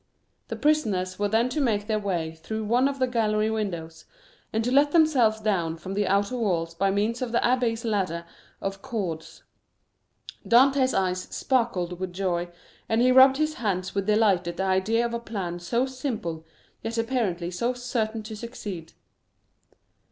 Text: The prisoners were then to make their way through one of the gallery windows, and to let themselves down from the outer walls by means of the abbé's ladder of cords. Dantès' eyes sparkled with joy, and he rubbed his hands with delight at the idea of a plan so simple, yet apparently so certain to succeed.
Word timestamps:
The 0.47 0.55
prisoners 0.55 1.19
were 1.19 1.27
then 1.27 1.47
to 1.49 1.61
make 1.61 1.85
their 1.85 1.99
way 1.99 2.33
through 2.33 2.65
one 2.65 2.87
of 2.87 2.97
the 2.97 3.05
gallery 3.05 3.51
windows, 3.51 4.05
and 4.51 4.63
to 4.63 4.71
let 4.71 4.93
themselves 4.93 5.39
down 5.39 5.77
from 5.77 5.93
the 5.93 6.07
outer 6.07 6.35
walls 6.37 6.73
by 6.73 6.89
means 6.89 7.21
of 7.21 7.31
the 7.31 7.37
abbé's 7.37 7.85
ladder 7.85 8.25
of 8.61 8.81
cords. 8.81 9.43
Dantès' 10.43 10.95
eyes 10.97 11.21
sparkled 11.29 11.99
with 11.99 12.13
joy, 12.13 12.49
and 12.89 12.99
he 12.99 13.11
rubbed 13.11 13.37
his 13.37 13.53
hands 13.53 13.93
with 13.93 14.07
delight 14.07 14.47
at 14.47 14.57
the 14.57 14.63
idea 14.63 15.05
of 15.05 15.13
a 15.13 15.19
plan 15.19 15.59
so 15.59 15.85
simple, 15.85 16.47
yet 16.81 16.97
apparently 16.97 17.51
so 17.51 17.73
certain 17.73 18.23
to 18.23 18.35
succeed. 18.35 18.93